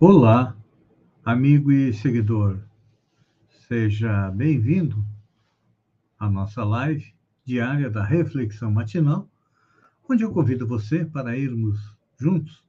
[0.00, 0.56] Olá,
[1.24, 2.60] amigo e seguidor.
[3.66, 5.04] Seja bem-vindo
[6.16, 7.12] à nossa live
[7.44, 9.28] diária da Reflexão Matinal,
[10.08, 12.62] onde eu convido você para irmos juntos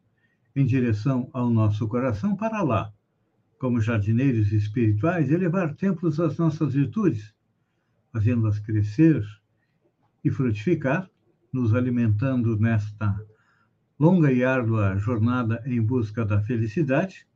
[0.56, 2.92] em direção ao nosso coração para lá,
[3.60, 7.32] como jardineiros espirituais, elevar templos às nossas virtudes,
[8.12, 9.24] fazendo-as crescer
[10.26, 11.08] e frutificar,
[11.54, 13.24] nos alimentando nesta
[14.00, 17.28] longa e árdua jornada em busca da felicidade.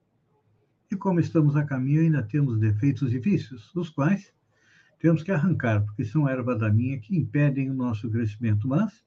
[0.92, 4.34] E como estamos a caminho, ainda temos defeitos e vícios, os quais
[5.00, 8.68] temos que arrancar, porque são erva daninha que impedem o nosso crescimento.
[8.68, 9.04] Mas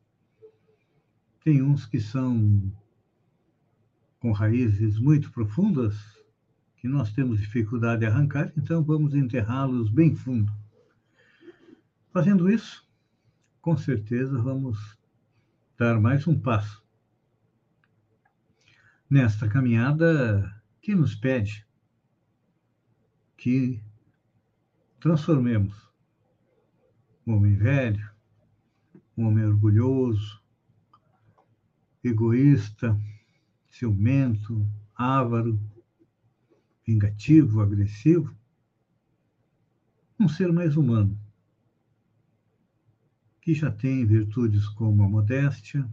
[1.43, 2.73] tem uns que são
[4.19, 5.97] com raízes muito profundas,
[6.77, 10.53] que nós temos dificuldade de arrancar, então vamos enterrá-los bem fundo.
[12.13, 12.87] Fazendo isso,
[13.61, 14.99] com certeza vamos
[15.79, 16.83] dar mais um passo
[19.09, 21.66] nesta caminhada que nos pede
[23.37, 23.81] que
[25.01, 25.75] transformemos
[27.25, 28.11] o homem velho,
[29.17, 30.43] um homem orgulhoso,
[32.03, 32.99] egoísta,
[33.71, 35.61] ciumento, ávaro,
[36.87, 38.35] vingativo, agressivo,
[40.19, 41.19] um ser mais humano,
[43.41, 45.89] que já tem virtudes como a modéstia,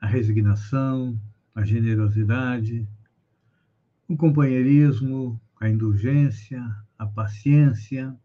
[0.00, 1.18] a resignação,
[1.54, 2.86] a generosidade,
[4.06, 6.62] o companheirismo, a indulgência,
[6.98, 8.16] a paciência,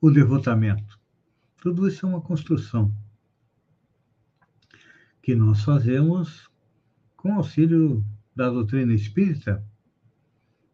[0.00, 0.98] o devotamento.
[1.60, 2.94] Tudo isso é uma construção
[5.22, 6.48] que nós fazemos
[7.16, 9.64] com auxílio da doutrina espírita,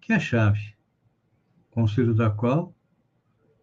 [0.00, 0.74] que é a chave,
[1.70, 2.74] com auxílio da qual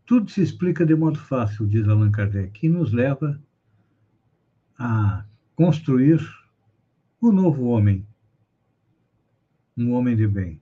[0.06, 3.42] tudo se explica de modo fácil, diz Allan Kardec, e nos leva
[4.78, 5.26] a
[5.56, 6.20] construir
[7.22, 8.06] o novo homem,
[9.78, 10.62] um homem de bem,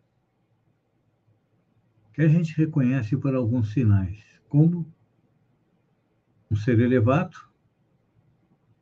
[2.19, 4.85] que a gente reconhece por alguns sinais, como
[6.52, 7.38] um ser elevado,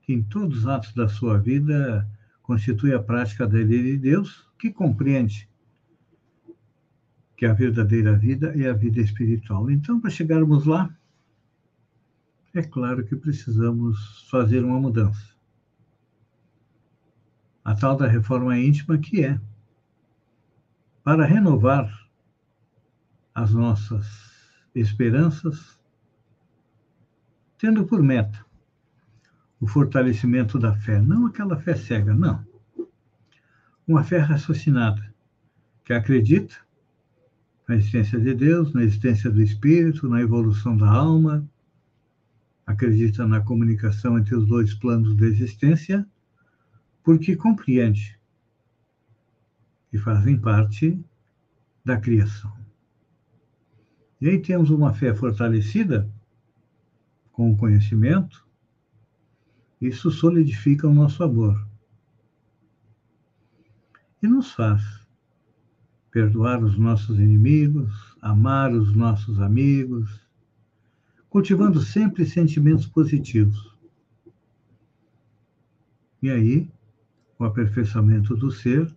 [0.01, 2.09] que em todos os atos da sua vida
[2.41, 5.47] constitui a prática da lei de Deus, que compreende
[7.35, 9.69] que a verdadeira vida é a vida espiritual.
[9.69, 10.89] Então, para chegarmos lá,
[12.55, 15.37] é claro que precisamos fazer uma mudança
[17.63, 19.39] a tal da reforma íntima, que é
[21.03, 21.87] para renovar
[23.37, 24.07] as nossas
[24.73, 25.79] esperanças,
[27.55, 28.43] tendo por meta
[29.59, 32.43] o fortalecimento da fé, não aquela fé cega, não.
[33.87, 35.13] Uma fé raciocinada,
[35.85, 36.55] que acredita
[37.69, 41.47] na existência de Deus, na existência do Espírito, na evolução da alma,
[42.65, 46.07] acredita na comunicação entre os dois planos da existência
[47.03, 48.19] porque compreende
[49.93, 50.99] e fazem parte
[51.85, 52.56] da criação.
[54.19, 56.09] E aí temos uma fé fortalecida
[57.31, 58.47] com o conhecimento,
[59.79, 61.67] isso solidifica o nosso amor
[64.21, 64.81] e nos faz
[66.09, 70.19] perdoar os nossos inimigos, amar os nossos amigos,
[71.29, 73.75] cultivando sempre sentimentos positivos.
[76.23, 76.71] E aí
[77.37, 78.91] o aperfeiçoamento do ser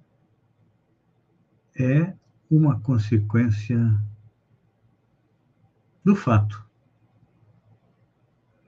[1.78, 2.14] é
[2.50, 4.00] uma consequência
[6.04, 6.64] do fato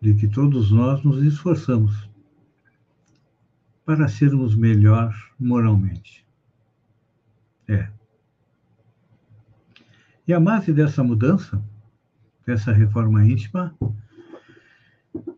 [0.01, 2.11] de que todos nós nos esforçamos
[3.85, 6.27] para sermos melhor moralmente.
[7.69, 7.89] É.
[10.27, 11.63] E a base dessa mudança,
[12.47, 13.77] dessa reforma íntima,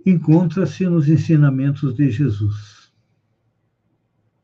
[0.05, 2.93] encontra-se nos ensinamentos de Jesus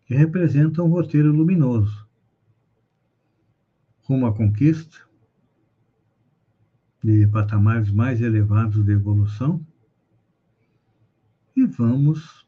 [0.04, 2.08] que representa um roteiro luminoso
[4.02, 5.09] rumo à conquista
[7.02, 9.64] de patamares mais elevados de evolução
[11.56, 12.46] e vamos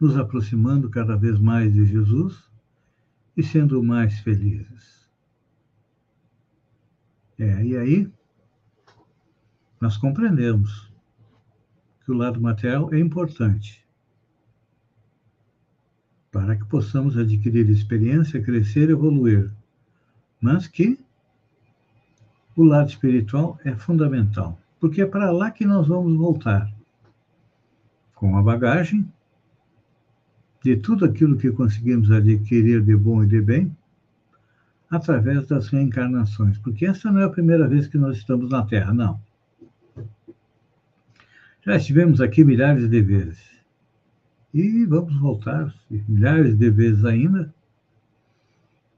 [0.00, 2.50] nos aproximando cada vez mais de Jesus
[3.36, 5.10] e sendo mais felizes.
[7.38, 8.12] É, e aí
[9.80, 10.90] nós compreendemos
[12.04, 13.84] que o lado material é importante,
[16.30, 19.52] para que possamos adquirir experiência, crescer evoluir.
[20.40, 20.98] Mas que
[22.56, 26.70] o lado espiritual é fundamental, porque é para lá que nós vamos voltar.
[28.14, 29.06] Com a bagagem
[30.62, 33.76] de tudo aquilo que conseguimos adquirir de bom e de bem,
[34.90, 38.94] através das reencarnações, porque essa não é a primeira vez que nós estamos na Terra,
[38.94, 39.20] não.
[41.62, 43.42] Já estivemos aqui milhares de vezes.
[44.52, 45.74] E vamos voltar
[46.08, 47.52] milhares de vezes ainda,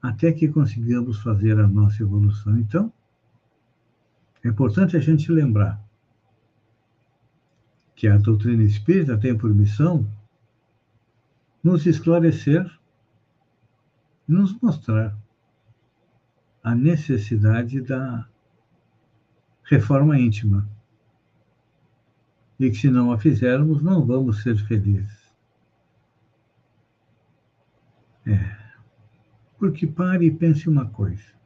[0.02, 2.58] até que consigamos fazer a nossa evolução.
[2.58, 2.92] Então,
[4.46, 5.84] é importante a gente lembrar
[7.96, 10.08] que a doutrina espírita tem por missão
[11.64, 12.64] nos esclarecer
[14.28, 15.18] e nos mostrar
[16.62, 18.28] a necessidade da
[19.64, 20.68] reforma íntima.
[22.60, 25.34] E que se não a fizermos, não vamos ser felizes.
[28.24, 28.56] É.
[29.58, 31.36] Porque pare e pense uma coisa.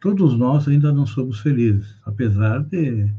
[0.00, 3.10] Todos nós ainda não somos felizes, apesar de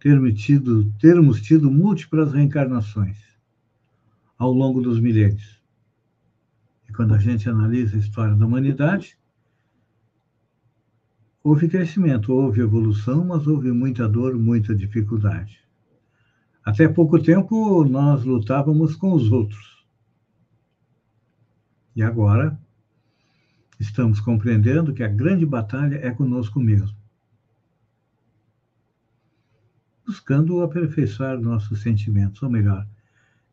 [0.00, 3.18] termos tido, termos tido múltiplas reencarnações
[4.38, 5.60] ao longo dos milênios.
[6.88, 9.18] E quando a gente analisa a história da humanidade,
[11.42, 15.60] houve crescimento, houve evolução, mas houve muita dor, muita dificuldade.
[16.64, 19.84] Até pouco tempo nós lutávamos com os outros.
[21.94, 22.58] E agora
[23.78, 26.96] estamos compreendendo que a grande batalha é conosco mesmo.
[30.06, 32.86] Buscando aperfeiçoar nossos sentimentos, ou melhor,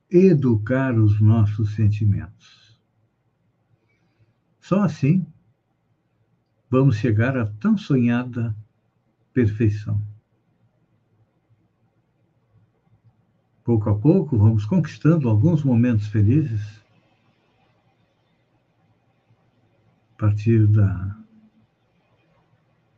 [0.10, 2.80] educar os nossos sentimentos.
[4.60, 5.26] Só assim
[6.70, 8.56] vamos chegar à tão sonhada
[9.34, 10.02] perfeição.
[13.64, 16.84] Pouco a pouco, vamos conquistando alguns momentos felizes
[20.12, 21.16] a partir da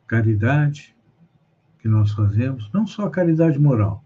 [0.08, 0.96] caridade
[1.80, 4.02] que nós fazemos, não só a caridade moral,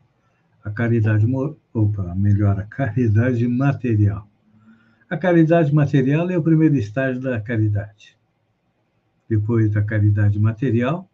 [0.63, 1.27] a caridade,
[1.71, 4.27] opa, melhor, a caridade material.
[5.07, 8.17] A caridade material é o primeiro estágio da caridade.
[9.29, 11.07] Depois da caridade material,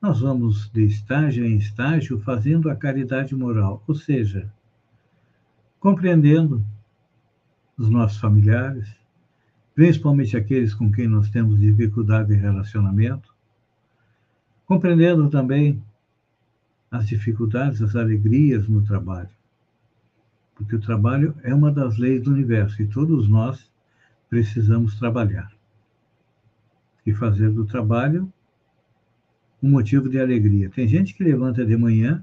[0.00, 4.52] nós vamos de estágio em estágio fazendo a caridade moral, ou seja,
[5.78, 6.64] compreendendo
[7.78, 9.01] os nossos familiares,
[9.74, 13.34] principalmente aqueles com quem nós temos dificuldade de relacionamento,
[14.66, 15.82] compreendendo também
[16.90, 19.30] as dificuldades, as alegrias no trabalho.
[20.54, 23.70] Porque o trabalho é uma das leis do universo e todos nós
[24.28, 25.50] precisamos trabalhar.
[27.04, 28.32] E fazer do trabalho
[29.62, 30.68] um motivo de alegria.
[30.70, 32.22] Tem gente que levanta de manhã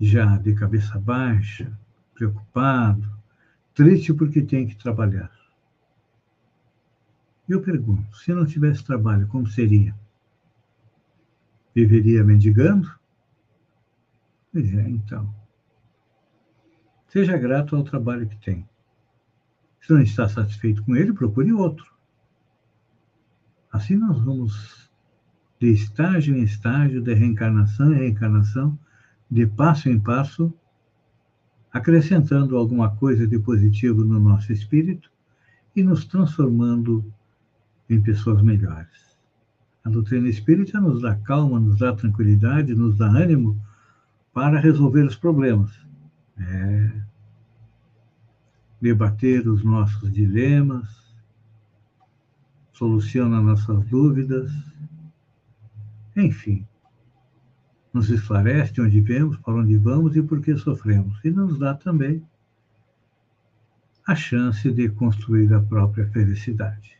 [0.00, 1.70] já de cabeça baixa,
[2.14, 3.06] preocupado,
[3.74, 5.30] triste porque tem que trabalhar.
[7.50, 9.92] Eu pergunto: se não tivesse trabalho, como seria?
[11.74, 12.88] Viveria mendigando?
[14.52, 15.34] Pois é, então.
[17.08, 18.68] Seja grato ao trabalho que tem.
[19.80, 21.92] Se não está satisfeito com ele, procure outro.
[23.72, 24.88] Assim nós vamos
[25.58, 28.78] de estágio em estágio, de reencarnação em reencarnação,
[29.28, 30.54] de passo em passo,
[31.72, 35.10] acrescentando alguma coisa de positivo no nosso espírito
[35.74, 37.12] e nos transformando
[37.90, 39.18] em pessoas melhores.
[39.84, 43.60] A doutrina espírita nos dá calma, nos dá tranquilidade, nos dá ânimo
[44.32, 45.70] para resolver os problemas.
[46.38, 46.92] É,
[48.80, 50.88] debater os nossos dilemas,
[52.72, 54.50] soluciona nossas dúvidas,
[56.16, 56.66] enfim,
[57.92, 61.74] nos esclarece de onde vemos, para onde vamos e por que sofremos, e nos dá
[61.74, 62.24] também
[64.06, 66.99] a chance de construir a própria felicidade.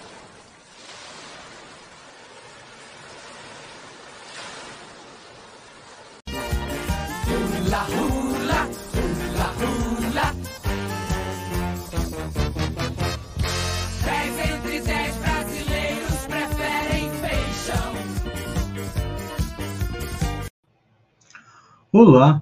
[21.93, 22.41] Olá,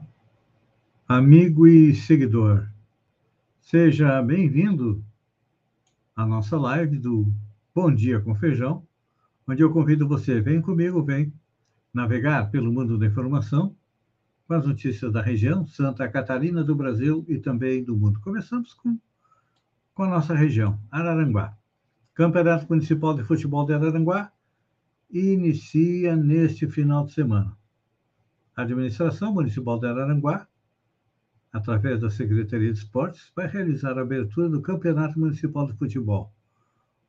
[1.07, 2.69] amigo e seguidor.
[3.59, 5.03] Seja bem-vindo
[6.15, 7.33] à nossa live do
[7.73, 8.85] Bom Dia com Feijão,
[9.47, 11.33] onde eu convido você, vem comigo, vem
[11.91, 13.75] navegar pelo mundo da informação
[14.47, 18.19] com as notícias da região, Santa Catarina, do Brasil e também do mundo.
[18.19, 18.99] Começamos com,
[19.95, 21.57] com a nossa região, Araranguá.
[22.13, 24.31] Campeonato Municipal de Futebol de Araranguá
[25.09, 27.57] inicia neste final de semana.
[28.59, 30.45] A administração municipal de Araranguá,
[31.49, 36.33] através da Secretaria de Esportes, vai realizar a abertura do Campeonato Municipal de Futebol.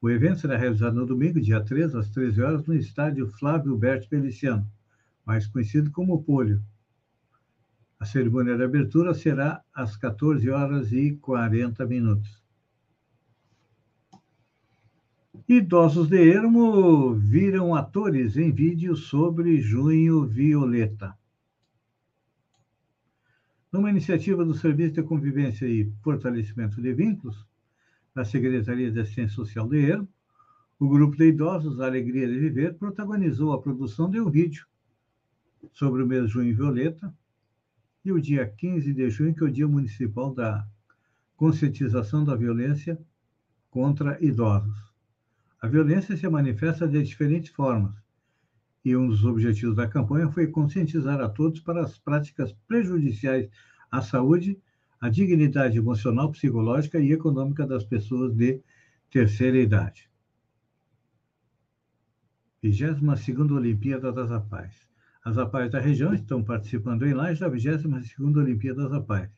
[0.00, 4.08] O evento será realizado no domingo, dia 3, às 13 horas, no estádio Flávio Berto
[4.08, 4.64] Feliciano,
[5.26, 6.62] mais conhecido como Polio.
[7.98, 12.40] A cerimônia de abertura será às 14 horas e 40 minutos.
[15.48, 21.18] Idosos de Ermo viram atores em vídeo sobre Junho Violeta.
[23.72, 27.46] Numa iniciativa do Serviço de Convivência e Fortalecimento de Vínculos,
[28.12, 30.08] da Secretaria de Assistência Social de Ermo,
[30.78, 34.66] o grupo de idosos Alegria de Viver protagonizou a produção de um vídeo
[35.72, 37.14] sobre o mês Junho Violeta
[38.04, 40.66] e o dia 15 de junho, que é o Dia Municipal da
[41.36, 42.98] Conscientização da Violência
[43.70, 44.92] contra Idosos.
[45.60, 47.94] A violência se manifesta de diferentes formas,
[48.84, 53.48] e um dos objetivos da campanha foi conscientizar a todos para as práticas prejudiciais
[53.90, 54.58] à saúde,
[55.00, 58.60] à dignidade emocional, psicológica e econômica das pessoas de
[59.10, 60.08] terceira idade.
[62.62, 64.88] 22ª Olimpíada das Apais.
[65.24, 69.30] As Apais da região estão participando em live da 22ª Olimpíada das Apais.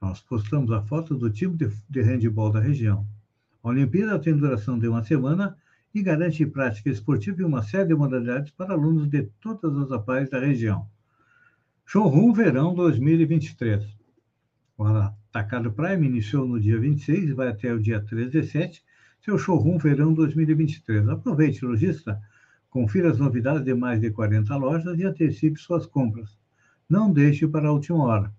[0.00, 1.56] Nós postamos a foto do time
[1.88, 3.06] de handebol da região.
[3.62, 5.56] A Olimpíada tem duração de uma semana
[5.94, 10.30] e garante prática esportiva em uma série de modalidades para alunos de todas as APAES
[10.30, 10.86] da região.
[11.84, 13.84] Showroom Verão 2023.
[14.78, 18.84] O Atacado Prime iniciou no dia 26 e vai até o dia 13 de 7,
[19.20, 21.08] seu Showroom Verão 2023.
[21.08, 22.20] Aproveite, lojista,
[22.68, 26.38] confira as novidades de mais de 40 lojas e antecipe suas compras.
[26.88, 28.32] Não deixe para a última hora.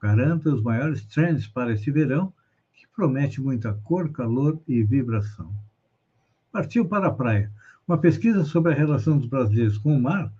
[0.00, 2.32] Garanta os maiores trends para este verão
[2.94, 5.52] promete muita cor, calor e vibração.
[6.54, 7.50] Partiu para a praia.
[7.84, 10.32] Uma pesquisa sobre a relação dos brasileiros com o mar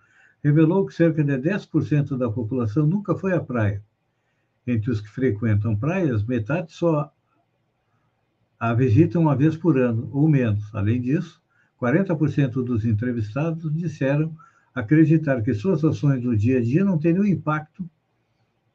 [0.44, 3.82] revelou que cerca de 10% da população nunca foi à praia.
[4.64, 7.12] Entre os que frequentam praias, metade só
[8.60, 10.72] a visitam uma vez por ano, ou menos.
[10.72, 11.42] Além disso,
[11.82, 14.32] 40% dos entrevistados disseram
[14.72, 17.90] acreditar que suas ações do dia a dia não teriam impacto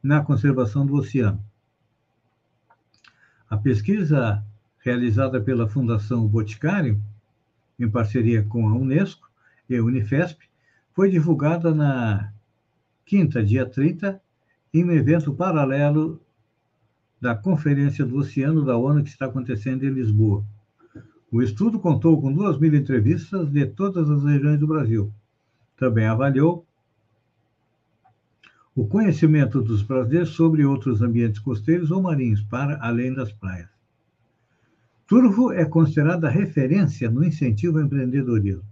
[0.03, 1.41] na conservação do oceano.
[3.49, 4.43] A pesquisa
[4.79, 7.01] realizada pela Fundação Boticário,
[7.79, 9.29] em parceria com a Unesco
[9.69, 10.39] e a Unifesp,
[10.93, 12.31] foi divulgada na
[13.05, 14.21] quinta, dia 30,
[14.73, 16.21] em um evento paralelo
[17.19, 20.43] da Conferência do Oceano da ONU que está acontecendo em Lisboa.
[21.31, 25.11] O estudo contou com duas mil entrevistas de todas as regiões do Brasil.
[25.77, 26.65] Também avaliou
[28.75, 33.78] o conhecimento dos brasileiros sobre outros ambientes costeiros ou marinhos, para além das praias.
[35.09, 38.63] Turvo é considerada referência no incentivo ao empreendedorismo.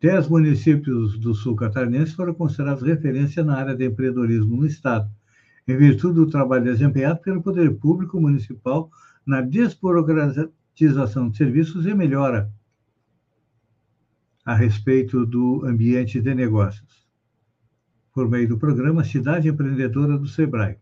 [0.00, 5.08] Dez municípios do sul catarinense foram considerados referência na área de empreendedorismo no Estado,
[5.68, 8.90] em virtude do trabalho desempenhado pelo Poder Público Municipal
[9.24, 12.52] na desburocratização de serviços e melhora
[14.44, 17.06] a respeito do ambiente de negócios
[18.12, 20.78] por meio do programa Cidade Empreendedora do SEBRAE.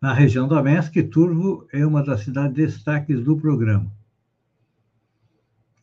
[0.00, 3.92] Na região da MESC, Turvo é uma das cidades destaques do programa.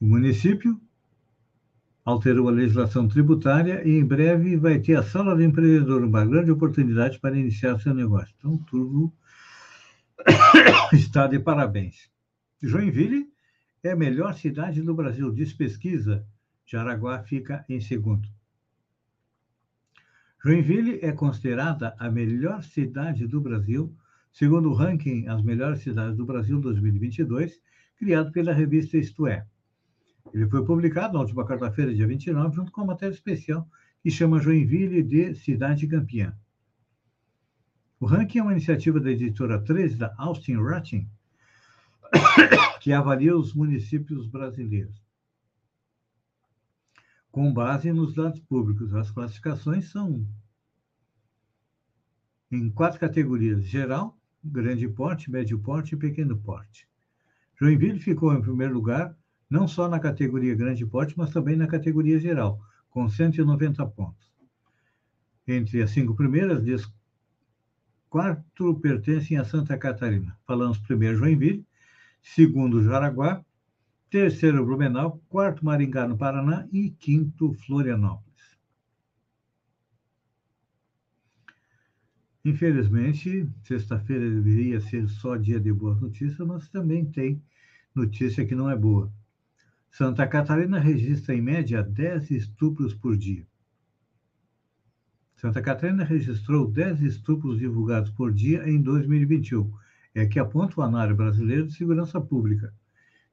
[0.02, 0.82] O município
[2.04, 6.50] alterou a legislação tributária e em breve vai ter a Sala do Empreendedor, uma grande
[6.50, 8.34] oportunidade para iniciar seu negócio.
[8.40, 9.14] Então, Turvo
[10.94, 12.10] está de parabéns.
[12.60, 13.28] Joinville
[13.84, 16.26] é a melhor cidade do Brasil, diz pesquisa.
[16.66, 18.28] Jaraguá fica em segundo.
[20.44, 23.96] Joinville é considerada a melhor cidade do Brasil,
[24.38, 27.60] segundo o ranking As Melhores Cidades do Brasil 2022,
[27.98, 29.44] criado pela revista Isto É.
[30.32, 33.68] Ele foi publicado na última quarta-feira, dia 29, junto com uma matéria especial
[34.00, 36.38] que chama Joinville de Cidade Campeã.
[38.00, 41.10] O ranking é uma iniciativa da editora 13 da Austin Rating,
[42.80, 45.02] que avalia os municípios brasileiros
[47.32, 48.94] com base nos dados públicos.
[48.94, 50.28] As classificações são
[52.52, 54.17] em quatro categorias: geral,
[54.48, 56.88] grande porte, médio porte e pequeno porte.
[57.60, 59.16] Joinville ficou em primeiro lugar,
[59.50, 64.32] não só na categoria grande porte, mas também na categoria geral, com 190 pontos.
[65.48, 66.92] Entre as cinco primeiras,
[68.10, 70.38] quatro pertencem a Santa Catarina.
[70.46, 71.66] Falamos primeiro Joinville,
[72.22, 73.44] segundo Jaraguá,
[74.10, 78.27] terceiro Blumenau, quarto Maringá, no Paraná e quinto Florianópolis.
[82.48, 87.44] Infelizmente, sexta-feira deveria ser só dia de boas notícias, mas também tem
[87.94, 89.12] notícia que não é boa.
[89.92, 93.46] Santa Catarina registra em média 10 estupros por dia.
[95.36, 99.70] Santa Catarina registrou 10 estupros divulgados por dia em 2021.
[100.16, 102.74] É que aponta o Anário Brasileiro de Segurança Pública,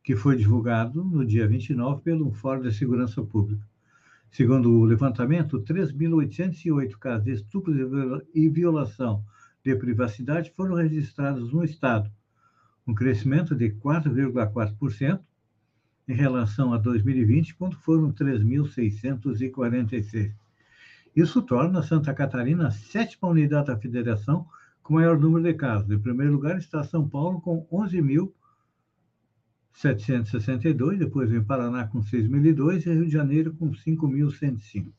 [0.02, 3.64] que foi divulgado no dia 29 pelo Fórum de Segurança Pública.
[4.34, 7.72] Segundo o levantamento, 3.808 casos de estupro
[8.34, 9.24] e violação
[9.64, 12.10] de privacidade foram registrados no Estado,
[12.84, 15.20] um crescimento de 4,4%
[16.08, 20.34] em relação a 2020, quando foram 3.646.
[21.14, 24.48] Isso torna Santa Catarina a sétima unidade da federação
[24.82, 25.88] com maior número de casos.
[25.88, 27.64] Em primeiro lugar está São Paulo, com
[29.74, 34.92] 11.762, depois vem Paraná com 6.002 e Rio de Janeiro com 5.105.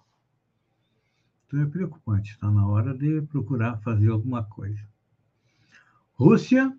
[1.48, 4.82] Então é preocupante, está na hora de procurar fazer alguma coisa.
[6.14, 6.76] Rússia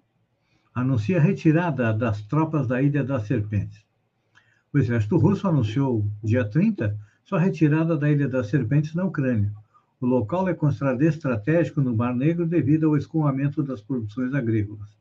[0.75, 3.85] anuncia retirada das tropas da Ilha das Serpentes.
[4.73, 9.53] O exército russo anunciou, dia 30, sua retirada da Ilha das Serpentes na Ucrânia.
[9.99, 14.97] O local é considerado estratégico no Mar Negro devido ao escoamento das produções agrícolas.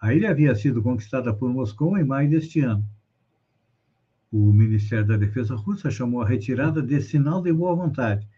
[0.00, 2.84] A ilha havia sido conquistada por Moscou em maio deste ano.
[4.30, 8.28] O Ministério da Defesa russa chamou a retirada de sinal de boa vontade,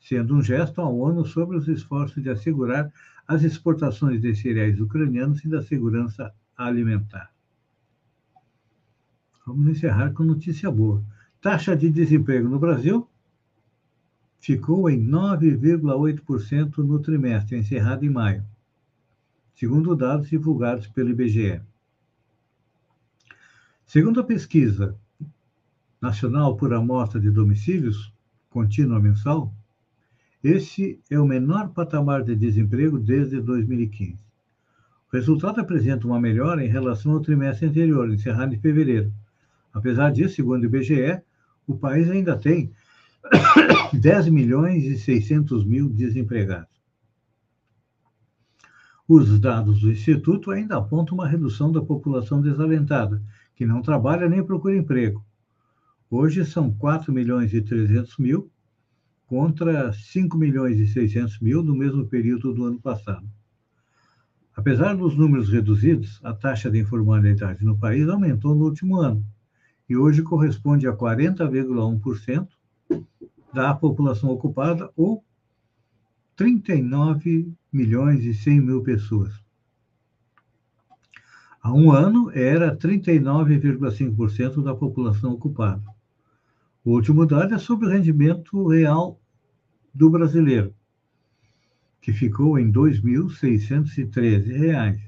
[0.00, 2.92] sendo um gesto à ONU sobre os esforços de assegurar
[3.26, 7.30] as exportações de cereais ucranianos e da segurança alimentar.
[9.46, 11.02] Vamos encerrar com notícia boa.
[11.40, 13.08] Taxa de desemprego no Brasil
[14.38, 18.44] ficou em 9,8% no trimestre encerrado em maio,
[19.62, 21.60] segundo dados divulgados pelo IBGE.
[23.86, 24.98] Segundo a pesquisa
[26.00, 28.12] nacional por amostra de domicílios,
[28.50, 29.54] contínua mensal,
[30.42, 34.14] esse é o menor patamar de desemprego desde 2015.
[34.14, 39.12] O resultado apresenta uma melhora em relação ao trimestre anterior, encerrado em fevereiro.
[39.72, 41.22] Apesar disso, segundo o IBGE,
[41.68, 42.72] o país ainda tem
[43.94, 46.71] 10 milhões e 600 mil desempregados.
[49.14, 53.22] Os dados do Instituto ainda apontam uma redução da população desalentada,
[53.54, 55.22] que não trabalha nem procura emprego.
[56.10, 58.50] Hoje são 4 milhões e 300 mil,
[59.26, 63.28] contra 5 milhões e 600 mil no mesmo período do ano passado.
[64.56, 69.22] Apesar dos números reduzidos, a taxa de informalidade no país aumentou no último ano,
[69.90, 72.48] e hoje corresponde a 40,1%
[73.52, 75.22] da população ocupada, ou
[76.42, 79.32] 39 milhões e 100 mil pessoas.
[81.62, 85.84] Há um ano era 39,5% da população ocupada.
[86.84, 89.20] O último dado é sobre o rendimento real
[89.94, 90.74] do brasileiro,
[92.00, 95.00] que ficou em R$ 2.613,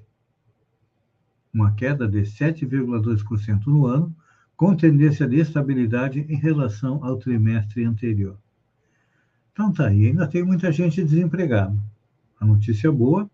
[1.52, 4.14] uma queda de 7,2% no ano,
[4.56, 8.38] com tendência de estabilidade em relação ao trimestre anterior.
[9.54, 11.80] Então tá aí, ainda tem muita gente desempregada.
[12.40, 13.30] A notícia boa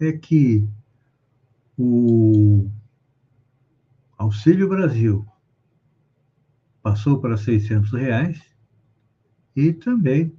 [0.00, 0.68] é que
[1.78, 2.68] o
[4.18, 5.24] Auxílio Brasil
[6.82, 8.42] passou para 600 reais
[9.54, 10.32] e também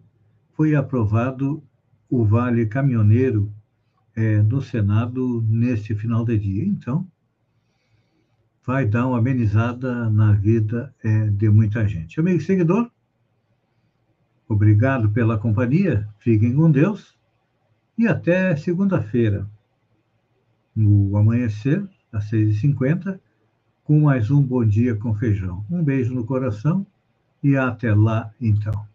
[0.52, 1.64] foi aprovado
[2.10, 3.50] o Vale Caminhoneiro
[4.14, 6.66] é, no Senado neste final de dia.
[6.66, 7.08] Então,
[8.66, 12.20] vai dar uma amenizada na vida é, de muita gente.
[12.20, 12.92] Amigo seguidor,
[14.48, 17.18] obrigado pela companhia, fiquem com Deus
[17.98, 19.48] e até segunda-feira,
[20.76, 23.20] no amanhecer, às 6h50,
[23.84, 25.66] com mais um Bom Dia com Feijão.
[25.70, 26.86] Um beijo no coração
[27.42, 28.87] e até lá, então.